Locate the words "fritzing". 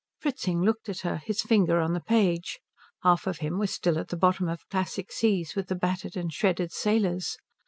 0.19-0.63